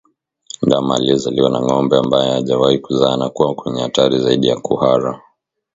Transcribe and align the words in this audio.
Ndama 0.61 0.95
aliezaliwa 0.95 1.49
na 1.49 1.61
ngombe 1.61 1.97
ambaye 1.97 2.31
hajawahi 2.33 2.79
kuzaa 2.79 3.13
anakuwa 3.13 3.55
kwenye 3.55 3.81
hatari 3.81 4.19
zaidi 4.19 4.47
ya 4.47 4.57
kuhara 4.59 5.21